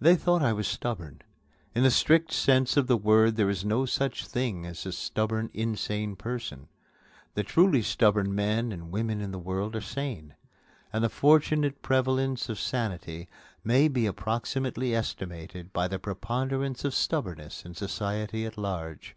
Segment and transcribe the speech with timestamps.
[0.00, 1.20] They thought I was stubborn.
[1.74, 5.50] In the strict sense of the word there is no such thing as a stubborn
[5.52, 6.68] insane person.
[7.34, 10.34] The truly stubborn men and women in the world are sane;
[10.94, 13.28] and the fortunate prevalence of sanity
[13.62, 19.14] may be approximately estimated by the preponderance of stubbornness in society at large.